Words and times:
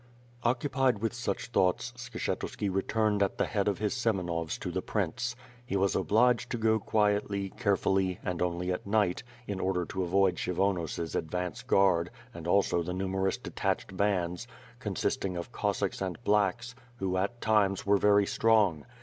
Occupied 0.41 0.97
with 0.97 1.13
such 1.13 1.49
thoughts, 1.49 1.93
Skshetuski 1.95 2.73
returned 2.73 3.21
at 3.21 3.37
the 3.37 3.45
head 3.45 3.67
of 3.67 3.77
his 3.77 3.93
Semenovs 3.93 4.57
to 4.61 4.71
the 4.71 4.81
prince. 4.81 5.35
He 5.63 5.77
was 5.77 5.95
obliged 5.95 6.49
to 6.49 6.57
go 6.57 6.79
quietly, 6.79 7.49
carefully, 7.49 8.17
and 8.23 8.41
only 8.41 8.71
at 8.71 8.87
night, 8.87 9.21
in 9.45 9.59
order 9.59 9.85
to 9.85 10.01
avoid 10.01 10.37
Kshy 10.37 10.55
vonos's 10.55 11.13
advance 11.15 11.61
guard 11.61 12.09
and 12.33 12.47
also 12.47 12.81
the 12.81 12.95
numerous 12.95 13.37
detached 13.37 13.95
bands, 13.95 14.47
consisting 14.79 15.37
of 15.37 15.51
Cossacks 15.51 16.01
and 16.01 16.17
blacks, 16.23 16.73
who 16.97 17.15
at 17.15 17.39
times 17.39 17.85
were 17.85 17.97
very 17.97 18.25
strong. 18.25 18.87